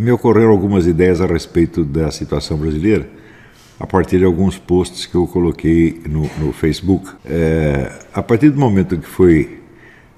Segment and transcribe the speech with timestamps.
[0.00, 3.06] me ocorreram algumas ideias a respeito da situação brasileira
[3.78, 7.10] a partir de alguns posts que eu coloquei no, no Facebook.
[7.24, 9.58] É, a partir do momento que foi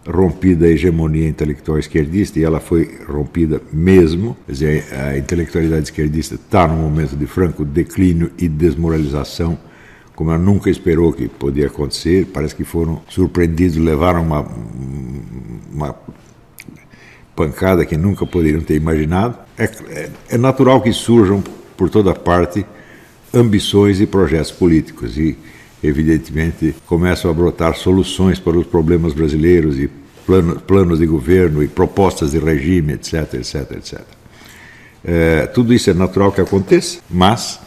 [0.04, 6.35] rompida a hegemonia intelectual esquerdista, e ela foi rompida mesmo, quer dizer, a intelectualidade esquerdista
[6.35, 9.57] está num momento de franco declínio e desmoralização,
[10.17, 14.44] como ela nunca esperou que podia acontecer, parece que foram surpreendidos, levaram uma,
[15.72, 15.94] uma
[17.35, 19.39] pancada que nunca poderiam ter imaginado.
[19.59, 21.43] É, é, é natural que surjam
[21.77, 22.64] por toda parte
[23.35, 25.37] ambições e projetos políticos e,
[25.82, 29.90] evidentemente, começam a brotar soluções para os problemas brasileiros e
[30.26, 34.01] plano, planos de governo e propostas de regime, etc, etc, etc.
[35.05, 37.59] É, tudo isso é natural que aconteça, mas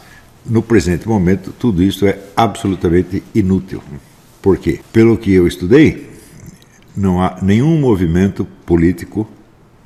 [0.44, 3.82] no presente momento tudo isso é absolutamente inútil.
[4.40, 4.80] Por quê?
[4.92, 6.08] Pelo que eu estudei,
[6.96, 9.28] não há nenhum movimento político,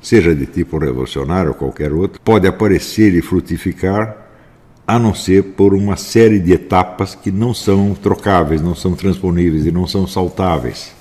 [0.01, 4.17] seja de tipo revolucionário ou qualquer outro, pode aparecer e frutificar
[4.87, 9.65] a não ser por uma série de etapas que não são trocáveis, não são transponíveis
[9.65, 10.91] e não são saltáveis.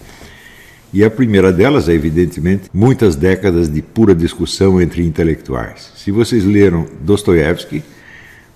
[0.93, 5.93] E a primeira delas é, evidentemente, muitas décadas de pura discussão entre intelectuais.
[5.97, 7.83] Se vocês leram Dostoiévski,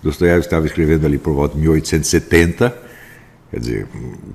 [0.02, 2.83] Dostoiévski estava escrevendo ali por volta de 1870,
[3.54, 3.86] quer dizer,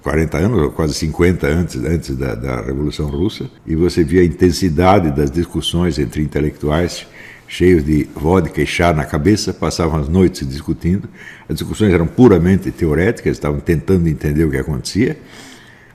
[0.01, 4.23] 40 anos, ou quase 50 antes, antes da, da Revolução Russa, e você via a
[4.23, 7.05] intensidade das discussões entre intelectuais
[7.45, 11.09] cheios de vodka e chá na cabeça, passavam as noites discutindo.
[11.49, 15.17] As discussões eram puramente teoréticas, estavam tentando entender o que acontecia,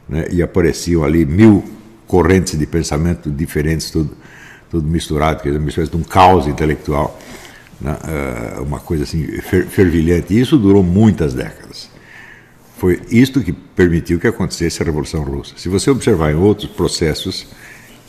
[0.07, 0.27] né?
[0.31, 1.65] e apareciam ali mil
[2.07, 4.11] correntes de pensamento diferentes, tudo,
[4.69, 7.19] tudo misturado, quer dizer, uma espécie de um caos intelectual,
[7.81, 7.97] né?
[8.59, 10.35] uh, uma coisa assim fer fervilhante.
[10.35, 11.94] E isso durou muitas décadas.
[12.85, 15.55] Foi isto que permitiu que acontecesse a Revolução Russa.
[15.57, 17.47] Se você observar em outros processos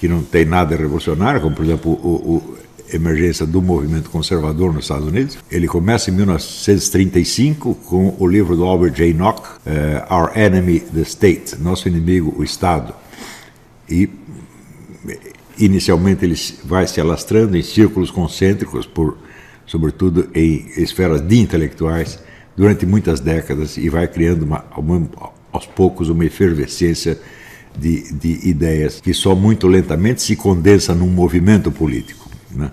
[0.02, 2.58] que não tem nada revolucionário, como por exemplo o, o
[2.94, 5.38] emergência do movimento conservador nos Estados Unidos.
[5.50, 9.14] Ele começa em 1935 com o livro do Albert J.
[9.14, 12.94] Nock, uh, Our Enemy, the State, Nosso Inimigo, o Estado.
[13.90, 14.10] E
[15.58, 19.18] inicialmente ele vai se alastrando em círculos concêntricos, por,
[19.66, 22.20] sobretudo em esferas de intelectuais,
[22.56, 24.66] durante muitas décadas e vai criando uma,
[25.52, 27.20] aos poucos uma efervescência
[27.78, 32.30] de, de ideias que só muito lentamente se condensa num movimento político.
[32.52, 32.72] Né?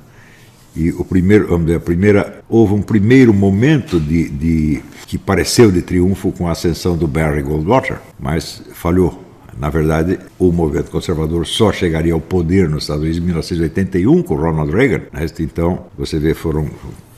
[0.75, 5.71] E o primeiro, vamos dizer, a primeira, houve um primeiro momento de, de, que pareceu
[5.71, 9.23] de triunfo com a ascensão do Barry Goldwater, mas falhou.
[9.59, 14.35] Na verdade, o movimento conservador só chegaria ao poder nos Estados Unidos em 1981 com
[14.35, 15.03] Ronald Reagan.
[15.41, 16.67] Então, você vê, foram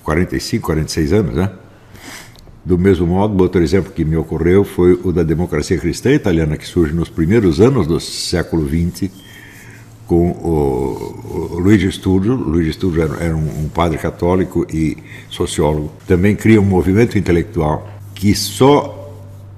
[0.03, 1.51] 45, 46 anos, né?
[2.65, 6.67] Do mesmo modo, outro exemplo que me ocorreu foi o da democracia cristã italiana, que
[6.67, 9.11] surge nos primeiros anos do século XX
[10.07, 12.35] com o, Luigi Sturzo.
[12.35, 14.97] Luigi Sturzo era, era um, um, padre católico e
[15.29, 15.93] sociólogo.
[16.07, 19.01] Também cria um movimento intelectual que só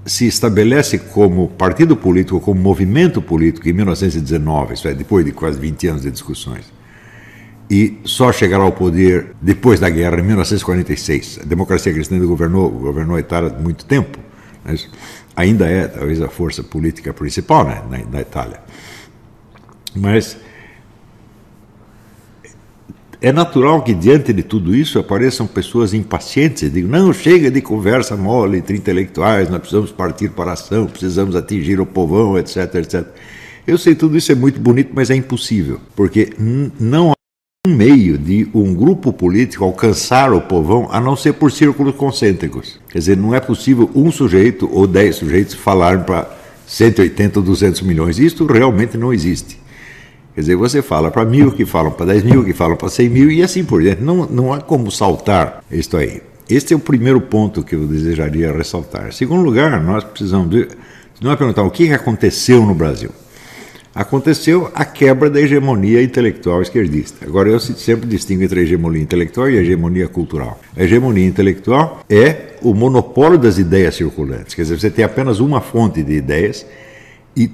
[0.05, 5.59] se estabelece como partido político, como movimento político em 1919, isso é, depois de quase
[5.59, 6.76] 20 anos de discussões.
[7.69, 11.41] E só chegará ao poder depois da guerra, em 1946.
[11.43, 14.19] A democracia cristã governou, governou a Itália muito tempo,
[14.65, 14.89] mas
[15.35, 18.61] ainda é talvez a força política principal né, na, na Itália.
[19.95, 20.37] Mas
[23.21, 27.61] é natural que diante de tudo isso apareçam pessoas impacientes e digam: não, chega de
[27.61, 32.75] conversa mole entre intelectuais, nós precisamos partir para a ação, precisamos atingir o povão, etc,
[32.77, 33.07] etc.
[33.67, 36.33] Eu sei tudo isso é muito bonito, mas é impossível, porque
[36.79, 37.16] não há
[37.67, 42.79] um meio de um grupo político alcançar o povão a não ser por círculos concêntricos.
[42.89, 46.31] Quer dizer, não é possível um sujeito ou dez sujeitos falarem para
[46.67, 48.19] 180 ou 200 milhões.
[48.19, 49.59] Isso realmente não existe.
[50.35, 53.09] Quer dizer, você fala para mil, que falam para dez mil, que falam para cem
[53.09, 54.03] mil e assim por diante.
[54.03, 56.23] Não, não há como saltar isto aí.
[56.49, 59.13] Este é o primeiro ponto que eu desejaria ressaltar.
[59.13, 60.69] Segundo lugar, nós precisamos de,
[61.21, 63.11] nós perguntar o que aconteceu no Brasil.
[63.97, 67.25] Aconteceu a quebra da hegemonia intelectual esquerdista.
[67.25, 70.61] Agora, eu sempre distingo entre a hegemonia intelectual e a hegemonia cultural.
[70.77, 74.55] A hegemonia intelectual é o monopólio das ideias circulantes.
[74.55, 76.67] Quer dizer, você tem apenas uma fonte de ideias
[77.35, 77.51] e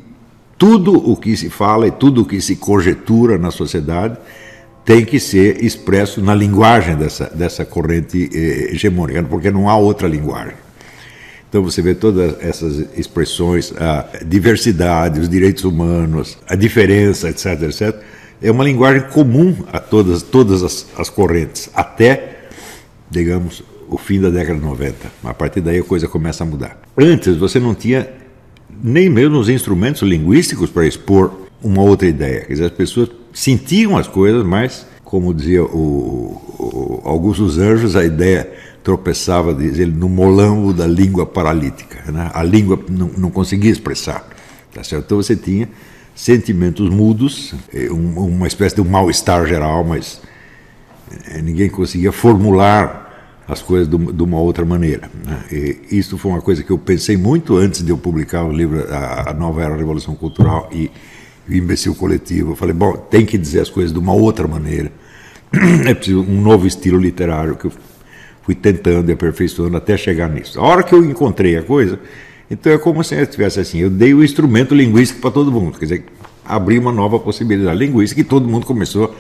[0.59, 4.19] tudo o que se fala e tudo o que se conjetura na sociedade
[4.85, 10.09] tem que ser expresso na linguagem dessa, dessa corrente eh, hegemônica, porque não há outra
[10.09, 10.55] linguagem.
[11.53, 18.01] Então você vê todas essas expressões, a diversidade, os direitos humanos, a diferença, etc, etc,
[18.41, 22.47] é uma linguagem comum a todas, todas as, as correntes, até,
[23.11, 24.97] digamos, o fim da década de 90.
[25.23, 26.81] A partir daí a coisa começa a mudar.
[26.97, 28.09] Antes você não tinha
[28.83, 32.47] nem mesmo os instrumentos linguísticos para expor uma outra ideia.
[32.47, 37.97] Quer dizer, as pessoas sentiam as coisas, mas como dizia o, o Augusto dos Anjos,
[37.97, 38.51] a ideia
[38.83, 42.11] tropeçava, diz ele, no molambo da língua paralítica.
[42.11, 42.31] Né?
[42.33, 44.27] A língua não, não conseguia expressar.
[44.73, 45.05] Tá certo?
[45.05, 45.69] Então você tinha
[46.15, 50.23] sentimentos mudos, eh, uma espécie de um mal-estar geral, mas
[51.27, 55.11] eh, ninguém conseguia formular as coisas de uma outra maneira.
[55.27, 55.45] Né?
[55.91, 58.83] E isso foi uma coisa que eu pensei muito antes de eu publicar o livro
[58.91, 60.91] A Nova Era da Revolução Cultural e
[61.47, 62.53] o Imbecil Coletivo.
[62.53, 64.91] Eu falei, bom, tem que dizer as coisas de uma outra maneira.
[65.87, 67.73] É preciso um novo estilo literário que eu
[68.43, 70.59] fui tentando e aperfeiçoando até chegar nisso.
[70.59, 71.99] A hora que eu encontrei a coisa,
[72.51, 75.79] então é como se eu tivesse assim, eu dei o instrumento linguístico para todo mundo,
[75.79, 76.05] quer dizer,
[76.45, 79.15] abri uma nova possibilidade linguística e todo mundo começou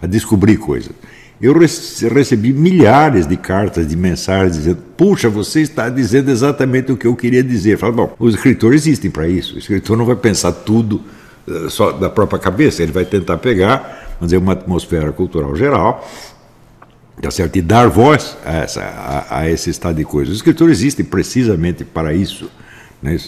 [0.00, 0.92] a descobrir coisas.
[1.40, 7.06] Eu recebi milhares de cartas, de mensagens dizendo: Puxa, você está dizendo exatamente o que
[7.06, 7.74] eu queria dizer.
[7.74, 9.54] Eu falo, bom, os escritores existem para isso.
[9.54, 11.02] O escritor não vai pensar tudo
[11.46, 16.06] uh, só da própria cabeça, ele vai tentar pegar, vamos dizer, uma atmosfera cultural geral,
[17.20, 17.56] tá certo?
[17.56, 20.32] e dar voz a, essa, a, a, esse estado de coisas.
[20.32, 22.50] Os escritores existem precisamente para isso.
[23.02, 23.18] Né?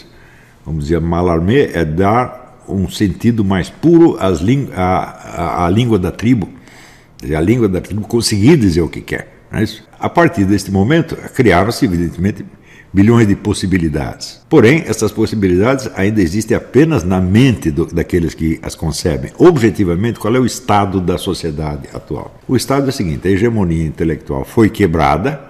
[0.64, 4.40] Vamos dizer, Mallarmé é dar um sentido mais puro às
[4.74, 6.58] à, à língua da tribo
[7.34, 9.28] a língua da tribo conseguir dizer o que quer.
[9.50, 9.64] É
[9.98, 12.44] a partir deste momento, criaram-se, evidentemente,
[12.92, 14.40] bilhões de possibilidades.
[14.48, 19.30] Porém, essas possibilidades ainda existem apenas na mente do, daqueles que as concebem.
[19.38, 22.34] Objetivamente, qual é o estado da sociedade atual?
[22.46, 25.40] O estado é o seguinte: a hegemonia intelectual foi quebrada,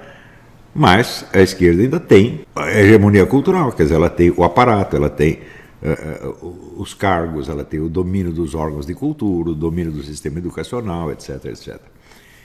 [0.74, 5.10] mas a esquerda ainda tem a hegemonia cultural, quer dizer, ela tem o aparato, ela
[5.10, 5.38] tem
[5.82, 10.38] uh, os cargos, ela tem o domínio dos órgãos de cultura, o domínio do sistema
[10.38, 11.78] educacional, etc, etc.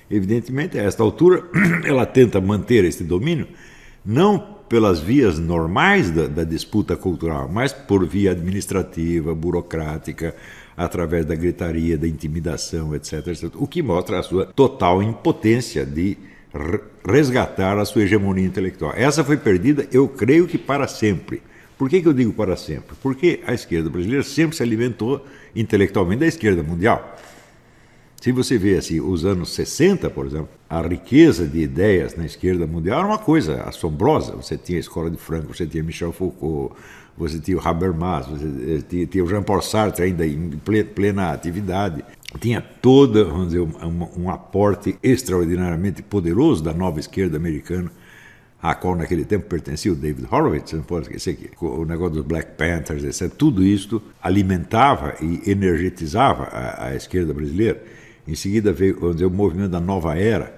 [0.09, 1.43] Evidentemente, a esta altura,
[1.83, 3.47] ela tenta manter este domínio
[4.05, 10.35] não pelas vias normais da, da, disputa cultural, mas por via administrativa, burocrática,
[10.75, 13.51] através da gritaria, da intimidação, etc, etc.
[13.55, 16.17] O que mostra a sua total impotência de
[17.05, 18.93] resgatar a sua hegemonia intelectual.
[18.95, 21.41] Essa foi perdida, eu creio que para sempre.
[21.77, 22.95] Por que, que eu digo para sempre?
[23.01, 25.25] Porque a esquerda brasileira sempre se alimentou
[25.55, 27.17] intelectualmente da esquerda mundial.
[28.23, 32.65] Se você vê assim, os anos 60, por exemplo, a riqueza de ideias na esquerda
[32.65, 34.31] mundial era uma coisa assombrosa.
[34.37, 36.73] Você tinha a escola de Franco, você tinha Michel Foucault,
[37.17, 40.51] você tinha o Habermas, você tinha, tinha o Jean Paul Sartre ainda em
[40.95, 42.01] plena atividade.
[42.39, 47.91] Tinha toda, vamos dizer, um, um aporte extraordinariamente poderoso da nova esquerda americana
[48.61, 52.25] a qual naquele tempo pertencia o David Horowitz, não pode esquecer que o negócio dos
[52.25, 57.83] Black Panthers, etc., tudo isso alimentava e energetizava a, a esquerda brasileira.
[58.27, 60.55] Em seguida veio dizer, o movimento da nova era,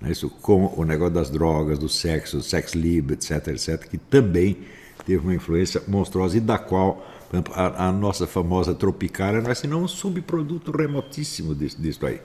[0.00, 3.98] né, isso com o negócio das drogas, do sexo, do sex lib, etc., etc., que
[3.98, 4.58] também
[5.06, 9.54] teve uma influência monstruosa e da qual exemplo, a, a, nossa famosa Tropicália não é
[9.54, 12.20] senão um subproduto remotíssimo disso, disso aí.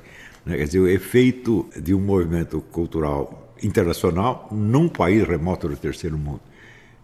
[0.45, 0.57] Né?
[0.57, 6.41] Quer dizer, o efeito de um movimento cultural internacional num país remoto do terceiro mundo.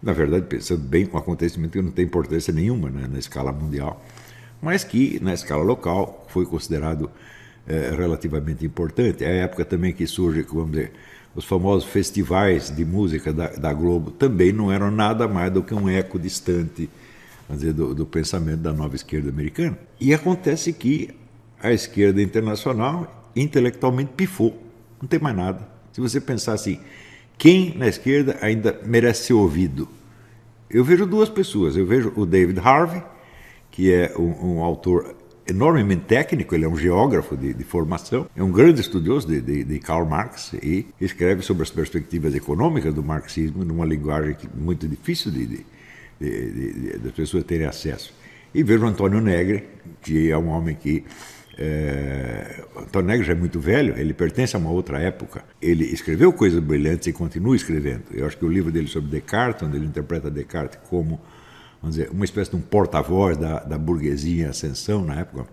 [0.01, 4.03] Na verdade, pensando bem, um acontecimento que não tem importância nenhuma né, na escala mundial,
[4.61, 7.09] mas que na escala local foi considerado
[7.67, 9.23] é, relativamente importante.
[9.23, 10.91] É a época também que surge, vamos dizer,
[11.35, 15.73] os famosos festivais de música da, da, Globo também não eram nada mais do que
[15.73, 16.90] um eco distante
[17.49, 19.78] dizer, do, do pensamento da nova esquerda americana.
[19.99, 21.09] E acontece que
[21.61, 24.57] a esquerda internacional intelectualmente pifou,
[25.01, 26.81] não tem mais nada se você pensar assim,
[27.37, 29.87] quem na esquerda ainda merece ser ouvido?
[30.69, 31.78] Eu vejo duas pessoas.
[31.78, 33.01] Eu vejo o David Harvey,
[33.71, 35.16] que é um, um autor
[35.47, 39.64] enormemente técnico, ele é um geógrafo de, de formação, é um grande estudioso de, de,
[39.64, 45.31] de, Karl Marx e escreve sobre as perspectivas econômicas do marxismo numa linguagem muito difícil
[45.31, 45.66] de,
[46.99, 48.14] das pessoas terem acesso.
[48.54, 49.66] E vejo Antônio Negre,
[50.02, 51.04] que é um homem que
[51.57, 55.44] é, Antônio Negro já é muito velho, ele pertence a uma outra época.
[55.61, 58.04] Ele escreveu coisas brilhantes e continua escrevendo.
[58.11, 61.19] Eu acho que o livro dele sobre Descartes, onde ele interpreta Descartes como
[61.85, 65.47] vamos dizer, uma espécie de um porta-voz da, da burguesia em ascensão na época,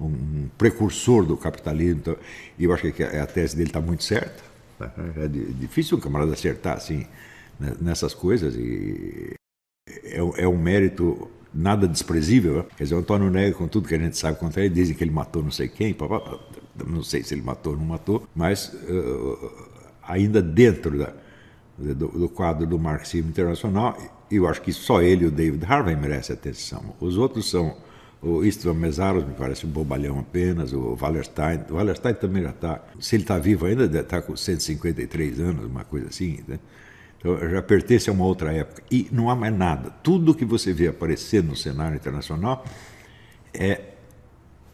[0.00, 2.00] um precursor do capitalismo.
[2.00, 2.16] Então,
[2.58, 4.42] e eu acho que a, tese dele está muito certa.
[5.16, 7.06] É difícil um camarada acertar assim
[7.60, 9.34] né, nessas coisas e
[9.88, 12.56] é, é um mérito nada desprezível.
[12.56, 12.64] Né?
[12.76, 15.04] Quer dizer, o Antônio Negro, com tudo que a gente sabe contra ele, dizem que
[15.04, 15.94] ele matou não sei quem,
[16.84, 19.52] não sei se ele matou ou não matou, mas uh,
[20.02, 21.12] ainda dentro da,
[21.78, 23.96] do, do, quadro do marxismo internacional,
[24.36, 26.94] eu acho que só ele o David Harvey merecem atenção.
[27.00, 27.76] Os outros são
[28.22, 31.64] o Istvan Mesaros, me parece um bobalhão apenas, o Wallerstein.
[31.70, 35.84] O Wallerstein também já está, se ele está vivo ainda, está com 153 anos, uma
[35.84, 36.38] coisa assim.
[36.46, 36.58] Né?
[37.18, 38.82] Então, já pertence a uma outra época.
[38.90, 39.90] E não há mais nada.
[40.02, 42.64] Tudo que você vê aparecer no cenário internacional
[43.52, 43.80] é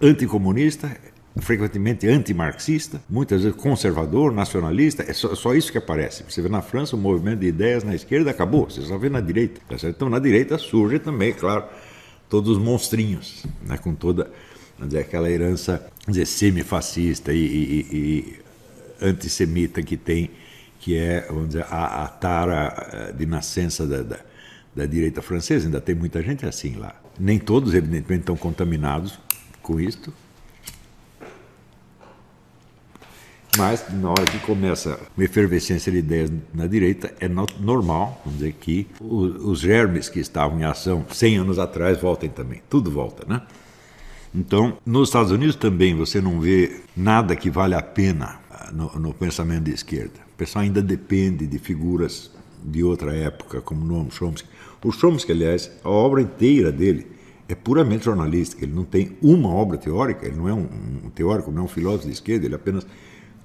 [0.01, 0.95] anticomunista,
[1.37, 6.25] frequentemente antimarxista, muitas vezes conservador, nacionalista, é só, só, isso que aparece.
[6.29, 9.21] Você vê na França o movimento de ideias na esquerda acabou, você só vê na
[9.21, 9.61] direita.
[9.69, 11.65] Tá então na direita surge também, claro,
[12.29, 14.31] todos os monstrinhos, né, com toda
[14.87, 15.91] dizer, aquela herança
[16.25, 18.39] semifascista e, e, e
[19.01, 20.31] antissemita que tem,
[20.81, 24.19] que é vamos dizer, a, a tara eh, de nascença da, da,
[24.75, 25.67] da direita francesa.
[25.67, 26.95] Ainda tem muita gente assim lá.
[27.19, 29.19] Nem todos, evidentemente, estão contaminados
[29.63, 30.13] com isto,
[33.59, 38.53] Mas na hora que começa uma efervescência de ideias na direita, é normal, vamos dizer,
[38.53, 42.63] que os germes que estavam em ação 100 anos atrás voltem também.
[42.71, 43.43] Tudo volta, né?
[44.33, 48.93] Então, nos Estados Unidos também você não vê nada que vale a pena ah, no,
[48.97, 50.21] no pensamento de esquerda.
[50.33, 52.31] O pessoal ainda depende de figuras
[52.63, 54.49] de outra época, como Noam Chomsky.
[54.85, 57.09] O Chomsky, aliás, a obra inteira dele
[57.49, 58.65] é puramente jornalística.
[58.65, 60.69] Ele não tem uma obra teórica, ele não é um,
[61.07, 62.87] um teórico, não é um filósofo de esquerda, ele apenas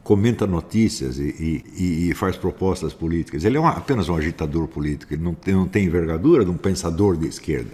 [0.04, 3.46] comenta notícias e, e, e faz propostas políticas.
[3.46, 7.16] Ele é apenas um agitador político, ele não tem, não tem envergadura de um pensador
[7.16, 7.72] de esquerda.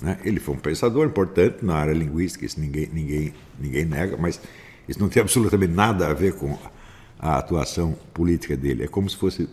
[0.00, 0.18] Né?
[0.24, 4.40] Ele foi um pensador importante na área linguística, isso ninguém, ninguém, ninguém nega, mas
[4.88, 6.56] isso não tem absolutamente nada a ver com
[7.18, 8.84] a atuação política dele.
[8.84, 9.48] É como se fosse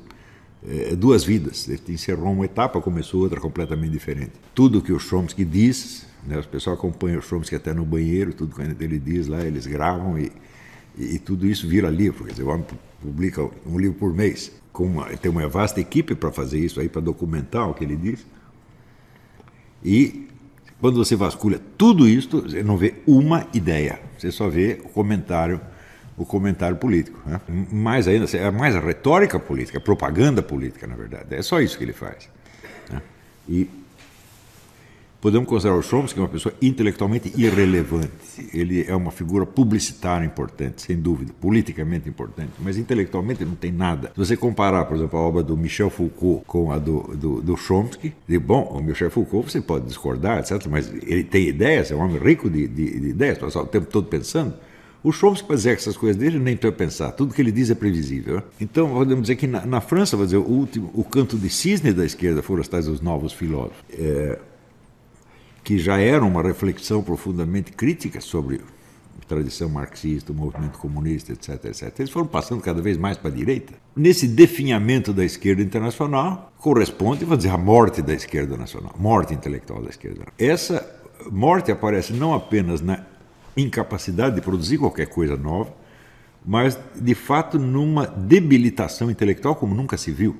[0.68, 1.68] é, duas vidas.
[1.70, 4.32] Ele encerrou uma etapa, começou outra completamente diferente.
[4.54, 8.56] Tudo que o Chomsky diz, né, o pessoal acompanha o Chomsky até no banheiro, tudo
[8.56, 10.32] que ele diz lá, eles gravam e
[10.98, 12.26] e, e, tudo isso vira livro.
[12.26, 12.66] Quer dizer, o homem
[13.02, 14.52] publica um livro por mês.
[14.72, 17.96] Com uma, tem uma vasta equipe para fazer isso aí, para documentar o que ele
[17.96, 18.26] diz.
[19.84, 20.28] E
[20.80, 24.00] quando você vasculha tudo isso, você não vê uma ideia.
[24.18, 25.60] Você só vê o comentário
[26.18, 27.22] o comentário político.
[27.26, 27.40] Né?
[27.72, 31.36] Mais ainda, é mais a retórica política, a propaganda política, na verdade.
[31.36, 32.28] É só isso que ele faz.
[32.90, 33.02] Né?
[33.48, 33.70] E
[35.28, 38.10] Podemos considerar o Chomsky uma pessoa intelectualmente irrelevante.
[38.54, 44.08] Ele é uma figura publicitária importante, sem dúvida, politicamente importante, mas intelectualmente não tem nada.
[44.14, 47.58] Se você comparar, por exemplo, a obra do Michel Foucault com a do, do, do
[47.58, 51.96] Chomsky, de, bom, o Michel Foucault você pode discordar, etc., mas ele tem ideias, é
[51.96, 54.54] um homem rico de, de, de ideias, passa o tempo todo pensando.
[55.04, 57.12] O Chomsky, para dizer essas coisas dele, nem precisa pensar.
[57.12, 58.42] Tudo que ele diz é previsível.
[58.62, 61.92] Então, podemos dizer que na, na França, vou dizer, o, último, o canto de cisne
[61.92, 63.84] da esquerda foram os tais dos novos filósofos.
[63.92, 64.40] É,
[65.68, 68.62] que já era uma reflexão profundamente crítica sobre
[69.22, 71.94] a tradição marxista, o movimento comunista, etc, etc.
[72.00, 73.74] Eles foram passando cada vez mais para a direita.
[73.94, 79.82] Nesse definhamento da esquerda internacional, corresponde, vou dizer, a morte da esquerda nacional, morte intelectual
[79.82, 80.28] da esquerda.
[80.40, 80.90] Essa
[81.30, 83.04] morte aparece não apenas na
[83.58, 85.74] incapacidade de produzir qualquer coisa nova,
[86.46, 90.38] mas de fato numa debilitação intelectual como nunca se viu.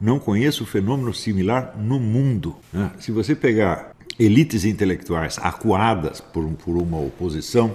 [0.00, 2.56] Não conheço fenômeno similar no mundo.
[2.72, 2.90] Né?
[2.98, 7.74] Se você pegar elites intelectuais acuadas por, por uma oposição,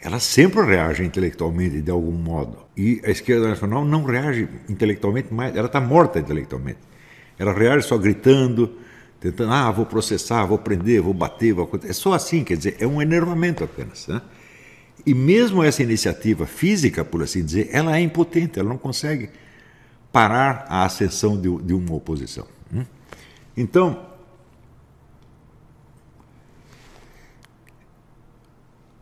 [0.00, 2.58] elas sempre reagem intelectualmente de algum modo.
[2.76, 6.78] E a esquerda nacional não reage intelectualmente mais, ela está morta intelectualmente.
[7.38, 8.78] Ela reage só gritando,
[9.18, 11.68] tentando, ah, vou processar, vou prender, vou bater, vou...
[11.82, 14.06] é só assim, quer dizer, é um enervamento apenas.
[14.06, 14.22] Né?
[15.04, 19.30] E mesmo essa iniciativa física, por assim dizer, ela é impotente, ela não consegue
[20.12, 22.46] parar a ascensão de, de uma oposição.
[22.72, 22.84] Hum?
[23.56, 24.15] Então,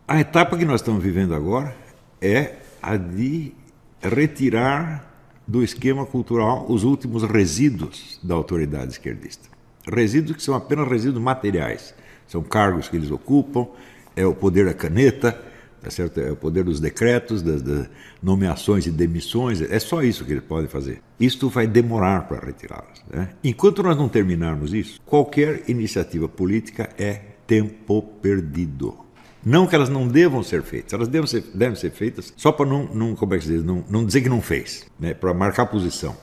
[0.06, 1.74] A etapa que nós estamos vivendo agora
[2.20, 3.54] é a de
[4.02, 5.10] retirar
[5.48, 9.48] do esquema cultural os últimos resíduos da autoridade esquerdista.
[9.90, 11.94] Resíduos que são apenas resíduos materiais.
[12.28, 13.66] São cargos que eles ocupam,
[14.14, 15.42] é o poder da caneta,
[15.82, 16.20] tá certo?
[16.20, 17.88] é o poder dos decretos, das, das
[18.22, 21.00] nomeações e demissões, é só isso que eles podem fazer.
[21.18, 23.02] Isto vai demorar para retirá-las.
[23.10, 23.30] Né?
[23.42, 29.03] Enquanto nós não terminarmos isso, qualquer iniciativa política é tempo perdido.
[29.44, 32.64] Não que elas não devam ser feitas, elas devem ser, devem ser feitas só para
[32.64, 35.12] não, não, como é que se diz, não, não dizer que não fez, né?
[35.12, 36.16] para marcar posição.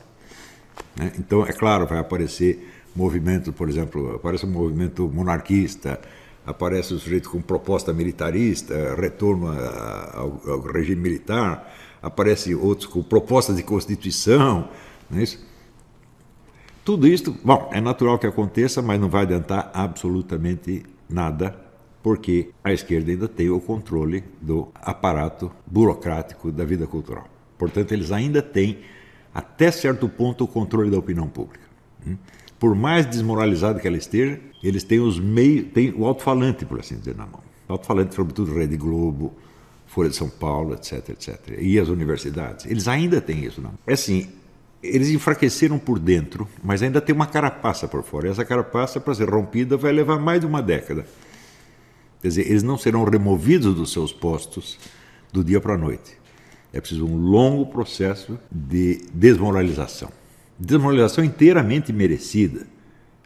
[0.95, 1.11] Né?
[1.19, 6.01] Então, é claro, vai aparecer movimento, por exemplo, aparece um movimento monarquista,
[6.45, 13.53] aparece o sujeito com proposta militarista, retorno ao, ao regime militar, aparece outros com proposta
[13.53, 14.67] de constituição,
[15.09, 15.51] não é isso?
[16.83, 21.70] Tudo isso, bom, é natural que aconteça, mas não vai adiantar absolutamente nada
[22.01, 27.27] porque a esquerda ainda tem o controle do aparato burocrático da vida cultural.
[27.57, 28.79] Portanto, eles ainda têm,
[29.33, 31.65] até certo ponto, o controle da opinião pública.
[32.05, 32.17] Hum?
[32.59, 36.95] Por mais desmoralizada que ela esteja, eles têm os meios, têm o alto-falante, por assim
[36.95, 37.41] dizer, na mão.
[37.67, 39.33] Alto-falante, sobretudo, Rede Globo,
[39.87, 41.57] Folha de São Paulo, etc, etc.
[41.59, 42.65] E as universidades.
[42.65, 43.77] Eles ainda têm isso na mão.
[43.85, 44.27] É assim,
[44.81, 48.27] eles enfraqueceram por dentro, mas ainda tem uma carapaça por fora.
[48.27, 51.05] E essa carapaça, para ser rompida, vai levar mais de uma década.
[52.21, 54.77] Quer dizer, eles não serão removidos dos seus postos
[55.33, 56.17] do dia para a noite.
[56.71, 60.11] É preciso um longo processo de desmoralização.
[60.57, 62.67] Desmoralização inteiramente merecida.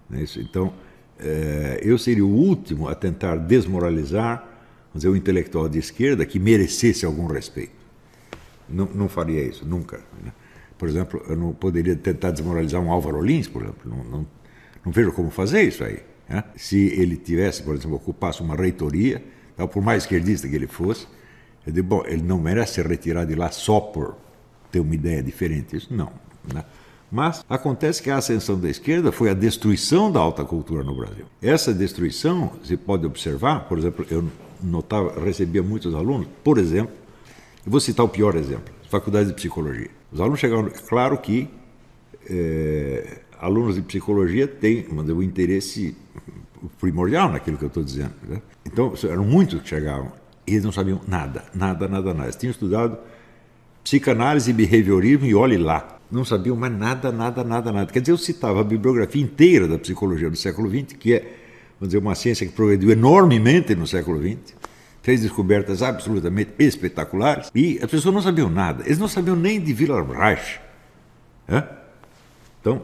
[0.09, 0.25] Né?
[0.37, 0.73] Então,
[1.19, 4.55] é, eu seria o último a tentar desmoralizar
[4.93, 7.73] dizer, o intelectual de esquerda que merecesse algum respeito.
[8.67, 9.97] Não, não faria isso, nunca.
[10.23, 10.31] Né?
[10.77, 13.89] Por exemplo, eu não poderia tentar desmoralizar um Álvaro Lins, por exemplo.
[13.89, 14.27] Não, não,
[14.85, 15.99] não vejo como fazer isso aí.
[16.27, 16.44] Né?
[16.55, 21.08] Se ele tivesse, por exemplo, ocupasse uma reitoria, então, por mais esquerdista que ele fosse,
[21.65, 24.15] eu digo, bom, ele não merece ser retirado de lá só por
[24.72, 25.75] ter uma ideia diferente.
[25.75, 26.12] Isso não.
[26.53, 26.63] Né?
[27.12, 31.25] Mas acontece que a ascensão da esquerda foi a destruição da alta cultura no Brasil.
[31.41, 34.29] Essa destruição, se pode observar, por exemplo, eu
[34.62, 36.94] notava, recebia muitos alunos, por exemplo,
[37.65, 39.89] eu vou citar o pior exemplo, faculdade de psicologia.
[40.12, 41.48] Os alunos chegaram, claro que
[42.29, 45.96] é, alunos de psicologia têm o interesse
[46.80, 48.13] primordial naquilo que eu estou dizendo.
[48.27, 48.42] Né?
[48.65, 50.12] Então, eram muitos que chegavam
[50.48, 52.25] e eles não sabiam nada, nada, nada, nada.
[52.25, 52.98] Eles tinham estudado
[53.84, 56.00] psicanálise e behaviorismo e olhe lá.
[56.12, 57.92] Não sabiam mais nada, nada, nada, nada.
[57.92, 61.20] Quer dizer, eu citava a bibliografia inteira da psicologia do século XX, que é,
[61.80, 64.56] vamos dizer, uma ciência que progrediu enormemente no século XX,
[65.01, 68.84] fez descobertas absolutamente espetaculares, e as pessoas não sabiam nada.
[68.86, 70.60] Eles não sabiam nem de Wilhelm Reich.
[71.48, 71.63] É?
[72.62, 72.84] Então,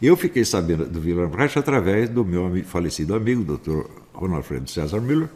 [0.00, 3.86] eu fiquei sabendo do Wilhelm Reich através do meu falecido amigo, Dr.
[4.12, 5.28] Ronald Fred César Miller,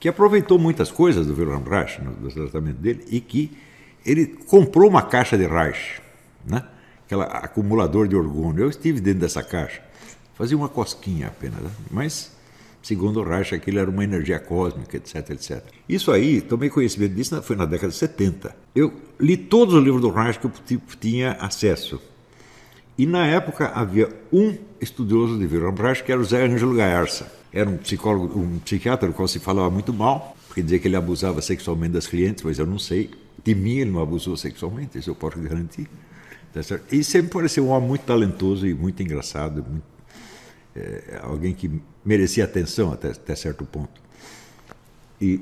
[0.00, 3.56] que aproveitou muitas coisas do Wilhelm Reich, no, tratamento dele, e que
[4.04, 6.00] ele comprou uma caixa de Reich,
[6.44, 6.64] né?
[7.04, 8.64] aquela acumulador de orgônio.
[8.64, 9.80] Eu estive dentro dessa caixa,
[10.34, 11.70] fazia uma cosquinha apenas, né?
[11.90, 12.36] mas
[12.82, 15.62] segundo o Reich aquilo era uma energia cósmica, etc, etc.
[15.88, 18.56] Isso aí, tomei conhecimento disso, foi na década de 70.
[18.74, 20.52] Eu li todos os livros do Reich que eu
[21.00, 22.00] tinha acesso.
[22.98, 25.74] E na época havia um estudioso de Wilhelm
[26.04, 29.70] que era o Zé Ângelo Gaersa era um psicólogo, um psiquiatra do qual se falava
[29.70, 33.10] muito mal, porque dizia que ele abusava sexualmente das clientes, mas eu não sei.
[33.42, 35.88] De mim ele não abusou sexualmente, isso eu posso garantir.
[36.52, 39.84] Tá e sempre pareceu um homem muito talentoso e muito engraçado, muito,
[40.74, 41.70] é, alguém que
[42.04, 44.00] merecia atenção até, até certo ponto.
[45.20, 45.40] E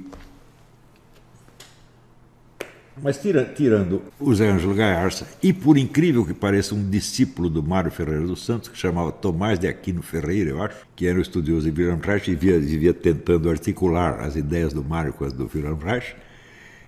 [3.03, 7.63] mas tira, tirando o Zé Ângelo Gaiarsa, e por incrível que pareça, um discípulo do
[7.63, 11.23] Mário Ferreira dos Santos, que chamava Tomás de Aquino Ferreira, eu acho, que era um
[11.23, 15.51] estudioso de Wilhelm e via, via tentando articular as ideias do Mário com as do
[15.55, 16.17] Wilhelm Reich,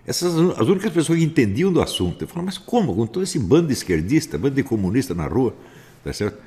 [0.06, 2.22] essas as únicas pessoas que entendiam do assunto.
[2.22, 2.94] Eu falava, mas como?
[2.94, 5.54] Com todo esse bando de esquerdista, bando de comunista na rua,
[6.02, 6.38] tá certo?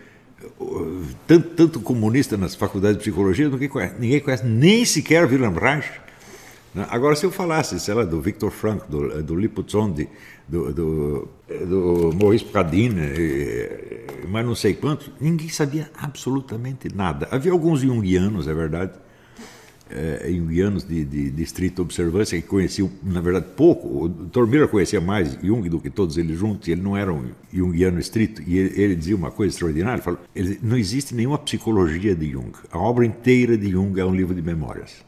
[1.28, 5.92] Tanto, tanto comunista nas faculdades de psicologia, ninguém conhece, ninguém conhece nem sequer Wilhelm Reich.
[6.74, 6.86] Né?
[6.90, 10.08] Agora, se eu falasse, sei lá, do Victor Frank, do, do Liputzondi,
[10.48, 13.02] do, do, do Maurice Pradine,
[14.30, 17.28] mas não sei quantos, ninguém sabia absolutamente nada.
[17.32, 18.94] Havia alguns junguianos, é verdade,
[19.90, 24.06] é, junguianos de, de, de estrita observância que conheciam, na verdade, pouco.
[24.06, 28.00] O Tormira conhecia mais Jung do que todos eles juntos, ele não era um junguiano
[28.00, 28.42] estrito.
[28.48, 32.32] E ele, ele dizia uma coisa extraordinária: ele falou, ele, não existe nenhuma psicologia de
[32.32, 32.52] Jung.
[32.72, 35.04] A obra inteira de Jung é um livro de memórias.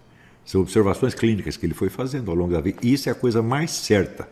[0.46, 2.80] São observações clínicas que ele foi fazendo ao longo da vida.
[2.82, 4.28] E isso é a coisa mais certa.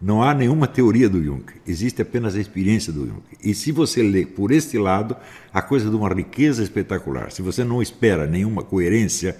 [0.00, 3.22] Não há nenhuma teoria do Jung, existe apenas a experiência do Jung.
[3.40, 5.16] E se você lê por este lado,
[5.54, 7.30] a coisa de uma riqueza espetacular.
[7.30, 9.36] Se você não espera nenhuma coerência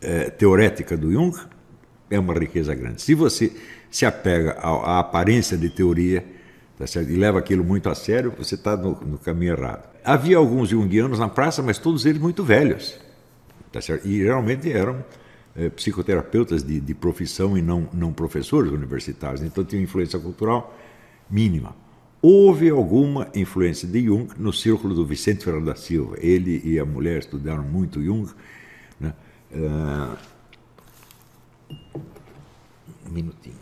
[0.00, 1.38] eh, teorética do Jung,
[2.10, 3.00] é uma riqueza grande.
[3.00, 3.52] Se você
[3.88, 6.24] se apega à, aparência de teoria
[6.76, 9.88] tá e leva aquilo muito a sério, você está no, no caminho errado.
[10.04, 12.98] Havia alguns junguianos na praça, mas todos eles muito velhos.
[13.72, 14.06] Tá certo?
[14.06, 15.04] E geralmente eram
[15.54, 20.74] é, psicoterapeutas de, de, profissão e não, não professores universitários, então tinha influência cultural
[21.28, 21.74] mínima.
[22.20, 26.16] Houve alguma influência de Jung no círculo do Vicente Ferreira da Silva.
[26.18, 28.28] Ele e a mulher estudaram muito Jung.
[28.98, 29.14] Né?
[29.52, 30.16] Uh,
[33.06, 33.56] um minutinho.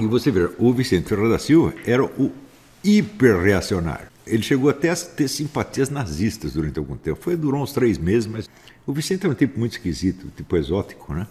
[0.00, 2.32] E você vê, o Vicente Ferreira da Silva era o
[2.82, 4.08] hiperreacionário.
[4.26, 7.20] Ele chegou até a ter simpatias nazistas durante algum tempo.
[7.20, 8.48] Foi, durou uns três meses, mas
[8.86, 11.26] o Vicente era um tipo muito esquisito, tipo exótico, né?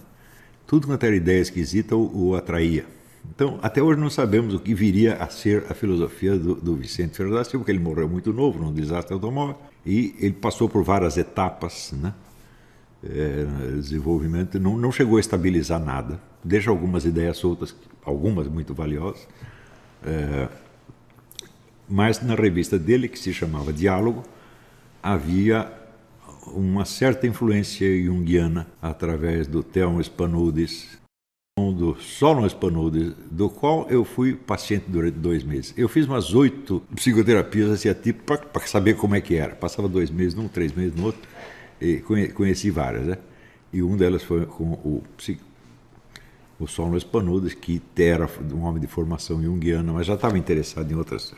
[0.67, 2.85] Tudo quanto era ideia esquisita o, o, atraía.
[3.33, 7.17] Então, até hoje não sabemos o que viria a ser a filosofia do, do Vicente
[7.17, 10.83] Ferreira da Silva, porque ele morreu muito novo num desastre automóvel e ele passou por
[10.83, 12.13] várias etapas, né?
[13.01, 19.27] É, desenvolvimento, não, não chegou a estabilizar nada, deixa algumas ideias soltas algumas muito valiosas.
[20.05, 20.47] É,
[21.87, 24.23] mas na revista dele, que se chamava Diálogo,
[25.01, 25.71] havia
[26.47, 30.99] uma certa influência junguiana através do Thelmo Spanudis,
[31.57, 35.73] do Solon Spanudes, do qual eu fui paciente durante dois meses.
[35.75, 39.55] Eu fiz umas oito psicoterapias assim, tipo para saber como é que era.
[39.55, 41.21] Passava dois meses num, três meses no outro,
[41.81, 41.99] e
[42.33, 43.17] conheci várias, né?
[43.71, 45.03] E uma delas foi com o,
[46.59, 50.95] o Solon Spanudes, que era um homem de formação junguiana, mas já estava interessado em
[50.95, 51.33] outras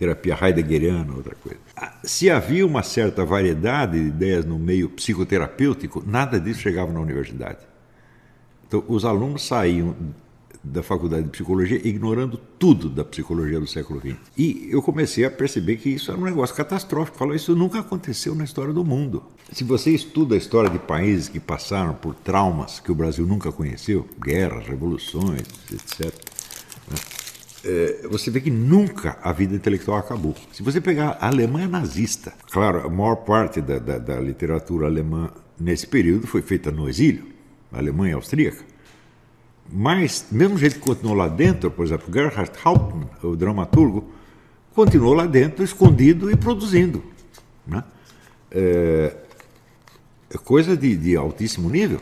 [0.00, 1.58] terapia heideggeriana, outra coisa.
[1.76, 7.00] Ah, se havia uma certa variedade de ideias no meio psicoterapêutico, nada disso chegava na
[7.00, 7.58] universidade.
[8.66, 9.94] Então, os alunos saíam
[10.62, 14.16] da faculdade de psicologia ignorando tudo da psicologia do século XX.
[14.36, 17.16] E eu comecei a perceber que isso era um negócio catastrófico.
[17.16, 19.22] Falou, isso nunca aconteceu na história do mundo.
[19.52, 23.50] Se você estuda a história de países que passaram por traumas que o Brasil nunca
[23.50, 25.42] conheceu, guerras, revoluções,
[25.72, 26.12] etc.,
[26.90, 26.96] né?
[27.64, 30.34] é, você vê que nunca a vida intelectual acabou.
[30.52, 35.30] Se você pegar a Alemanha nazista, claro, a maior parte da, da, da literatura alemã
[35.58, 37.30] nesse período foi feita no exílio
[37.72, 38.64] Alemanha austríaca.
[39.72, 44.10] Mas, mesmo jeito que continuou lá dentro, por exemplo, Gerhard Hauptmann, o dramaturgo,
[44.74, 47.02] continuou lá dentro, escondido e produzindo.
[47.66, 47.84] Né?
[48.50, 49.16] É,
[50.30, 52.00] é coisa de, de, altíssimo nível.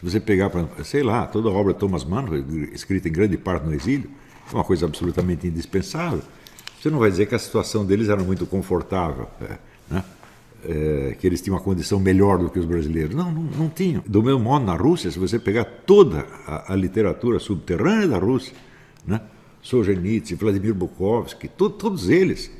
[0.00, 0.50] Se você pegar,
[0.84, 2.26] sei lá, toda a obra de Thomas Mann,
[2.72, 4.10] escrita em grande parte no exílio,
[4.50, 6.22] é uma coisa absolutamente indispensável.
[6.78, 9.28] Você não vai dizer que a situação deles era muito confortável.
[9.40, 9.58] É,
[9.90, 10.04] né?
[10.68, 13.14] É, que eles tinham uma condição melhor do que os brasileiros.
[13.14, 14.02] Não, não, não tinham.
[14.06, 18.52] Do mesmo modo, na Rússia, se você pegar toda a, a literatura subterrânea da Rússia,
[19.06, 19.20] né?
[19.62, 22.50] Solzhenitsyn, Vladimir Bukovsky, to, todos eles,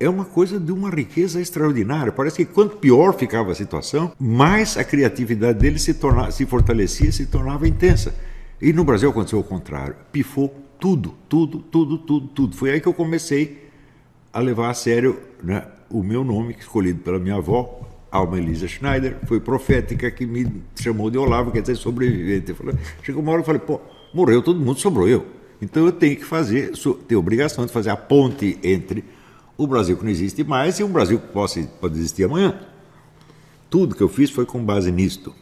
[0.00, 2.12] é uma coisa de uma riqueza extraordinária.
[2.12, 7.10] Parece que quanto pior ficava a situação, mais a criatividade deles se, tornava, se fortalecia,
[7.12, 8.14] se tornava intensa.
[8.60, 9.94] E no Brasil aconteceu o contrário.
[10.10, 12.56] Pifou tudo, tudo, tudo, tudo, tudo.
[12.56, 13.64] Foi aí que eu comecei
[14.32, 17.80] a levar a sério né, o meu nome, escolhido pela minha avó,
[18.10, 22.52] Alma Elisa Schneider, foi profética que me chamou de Olavo, quer dizer, sobrevivente.
[22.52, 23.80] Falei, chegou uma hora eu falei, pô,
[24.12, 25.24] morreu todo mundo, sobrou eu.
[25.62, 26.72] Então eu tenho que fazer,
[27.06, 29.04] ter obrigação de fazer a ponte entre
[29.56, 32.60] o Brasil que não existe mais e um Brasil que possa, pode existir amanhã.
[33.70, 35.32] Tudo que eu fiz foi com base nisto.